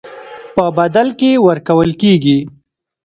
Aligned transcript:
په 0.55 0.65
بدل 0.77 1.07
کې 1.19 1.31
ورکول 1.47 1.89
کېږي. 2.01 2.37